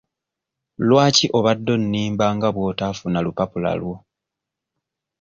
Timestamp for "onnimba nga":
1.77-2.47